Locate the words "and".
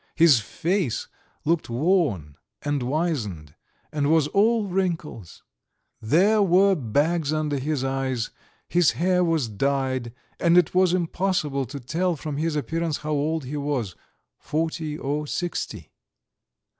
2.63-2.81, 3.91-4.09, 10.39-10.57